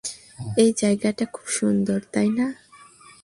[0.57, 2.47] এই জায়গাটা খুব সুন্দর, তাই না?